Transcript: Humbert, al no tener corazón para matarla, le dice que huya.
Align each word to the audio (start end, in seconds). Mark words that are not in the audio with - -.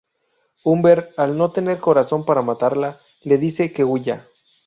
Humbert, 0.63 1.11
al 1.19 1.37
no 1.37 1.51
tener 1.51 1.77
corazón 1.79 2.25
para 2.25 2.41
matarla, 2.41 2.97
le 3.23 3.37
dice 3.37 3.71
que 3.71 3.83
huya. 3.83 4.25